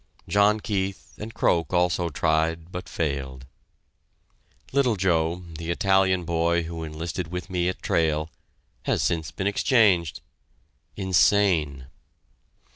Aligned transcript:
John 0.27 0.59
Keith 0.61 1.13
and 1.19 1.31
Croak 1.31 1.73
also 1.73 2.09
tried, 2.09 2.71
but 2.71 2.89
failed. 2.89 3.45
Little 4.71 4.95
Joe, 4.95 5.43
the 5.59 5.69
Italian 5.69 6.23
boy 6.23 6.63
who 6.63 6.83
enlisted 6.83 7.27
with 7.27 7.51
me 7.51 7.69
at 7.69 7.83
Trail, 7.83 8.31
has 8.85 9.07
been 9.07 9.21
since 9.21 9.33
exchanged 9.39 10.21
insane! 10.95 11.85